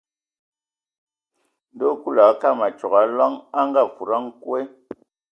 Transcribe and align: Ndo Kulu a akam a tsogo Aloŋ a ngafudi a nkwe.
Ndo 1.73 1.87
Kulu 2.01 2.21
a 2.23 2.27
akam 2.33 2.57
a 2.65 2.67
tsogo 2.77 2.97
Aloŋ 3.03 3.33
a 3.57 3.61
ngafudi 3.67 4.13
a 4.17 4.19
nkwe. 4.25 4.59